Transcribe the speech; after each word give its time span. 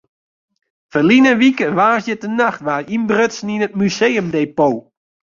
Ferline 0.91 1.31
wike 1.39 1.67
woansdeitenacht 1.77 2.61
waard 2.67 2.91
ynbrutsen 2.95 3.53
yn 3.55 3.65
it 3.67 3.77
museumdepot. 3.79 4.77